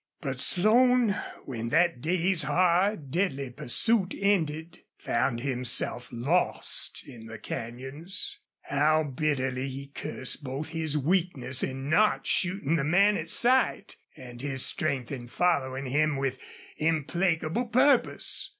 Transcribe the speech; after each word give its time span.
But 0.19 0.41
Slone, 0.41 1.15
when 1.45 1.69
that 1.69 2.01
day's 2.01 2.41
hard, 2.41 3.11
deadly 3.11 3.51
pursuit 3.51 4.15
ended, 4.17 4.79
found 4.97 5.41
himself 5.41 6.09
lost 6.11 7.03
in 7.05 7.27
the 7.27 7.37
canyons. 7.37 8.39
How 8.63 9.03
bitterly 9.03 9.69
he 9.69 9.89
cursed 9.93 10.43
both 10.43 10.69
his 10.69 10.97
weakness 10.97 11.61
in 11.61 11.87
not 11.87 12.25
shooting 12.25 12.77
the 12.77 12.83
man 12.83 13.15
at 13.15 13.29
sight, 13.29 13.97
and 14.17 14.41
his 14.41 14.65
strength 14.65 15.11
in 15.11 15.27
following 15.27 15.85
him 15.85 16.15
with 16.15 16.39
implacable 16.77 17.67
purpose! 17.67 18.49